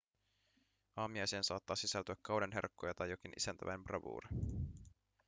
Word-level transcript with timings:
aamiaiseen 0.95 1.43
saattaa 1.43 1.75
sisältyä 1.75 2.15
kauden 2.21 2.51
herkkuja 2.53 2.93
tai 2.93 3.09
jokin 3.09 3.33
isäntäväen 3.37 3.83
bravuuri 3.83 4.29